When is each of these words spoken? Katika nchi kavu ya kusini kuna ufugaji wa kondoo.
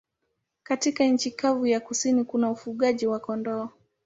Katika 0.63 1.05
nchi 1.05 1.31
kavu 1.31 1.67
ya 1.67 1.79
kusini 1.79 2.23
kuna 2.23 2.51
ufugaji 2.51 3.07
wa 3.07 3.19
kondoo. 3.19 3.69